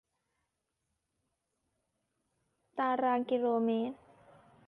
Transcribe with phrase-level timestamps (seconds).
[2.77, 3.97] ตางรางกิโลเมตร